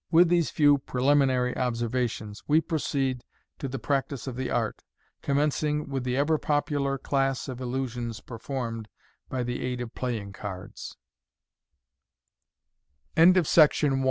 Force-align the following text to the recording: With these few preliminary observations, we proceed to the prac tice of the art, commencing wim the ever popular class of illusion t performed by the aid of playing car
With 0.09 0.29
these 0.29 0.49
few 0.49 0.79
preliminary 0.79 1.55
observations, 1.55 2.41
we 2.47 2.59
proceed 2.59 3.23
to 3.59 3.67
the 3.67 3.77
prac 3.77 4.07
tice 4.07 4.25
of 4.25 4.35
the 4.35 4.49
art, 4.49 4.81
commencing 5.21 5.85
wim 5.85 6.01
the 6.01 6.17
ever 6.17 6.39
popular 6.39 6.97
class 6.97 7.47
of 7.47 7.61
illusion 7.61 8.09
t 8.11 8.21
performed 8.25 8.89
by 9.29 9.43
the 9.43 9.61
aid 9.61 9.79
of 9.79 9.93
playing 9.93 10.33
car 10.33 10.71